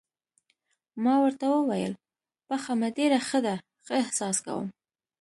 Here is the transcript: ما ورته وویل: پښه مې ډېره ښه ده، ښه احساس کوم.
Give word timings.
ما 1.03 1.15
ورته 1.23 1.45
وویل: 1.49 1.93
پښه 2.47 2.73
مې 2.79 2.89
ډېره 2.97 3.19
ښه 3.27 3.39
ده، 3.45 3.55
ښه 3.85 3.93
احساس 4.03 4.37
کوم. 4.45 4.67